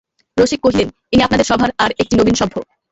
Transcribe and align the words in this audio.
রসিক 0.37 0.59
কহিলেন, 0.63 0.89
ইনি 1.13 1.21
আপনাদের 1.23 1.47
সভার 1.49 1.69
আর 1.83 1.91
একটি 2.01 2.13
নবীন 2.15 2.35
সভ্য। 2.41 2.55